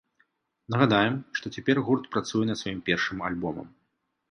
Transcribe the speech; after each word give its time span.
Нагадаем, 0.75 1.13
што 1.41 1.45
цяпер 1.59 1.83
гурт 1.91 2.09
працуе 2.17 2.43
над 2.53 2.57
сваім 2.65 2.83
першым 2.91 3.17
альбомам. 3.31 3.73